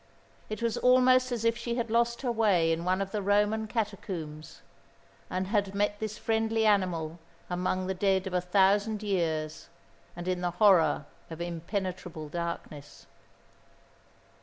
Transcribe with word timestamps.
It 0.49 0.63
was 0.63 0.77
almost 0.79 1.31
as 1.31 1.45
if 1.45 1.55
she 1.55 1.75
had 1.75 1.91
lost 1.91 2.23
her 2.23 2.31
way 2.31 2.71
in 2.71 2.83
one 2.83 3.03
of 3.03 3.11
the 3.11 3.21
Roman 3.21 3.67
catacombs, 3.67 4.63
and 5.29 5.45
had 5.45 5.75
met 5.75 5.99
this 5.99 6.17
friendly 6.17 6.65
animal 6.65 7.19
among 7.51 7.85
the 7.85 7.93
dead 7.93 8.25
of 8.25 8.33
a 8.33 8.41
thousand 8.41 9.03
years, 9.03 9.67
and 10.15 10.27
in 10.27 10.41
the 10.41 10.49
horror 10.57 11.05
of 11.29 11.39
impenetrable 11.39 12.29
darkness. 12.29 13.05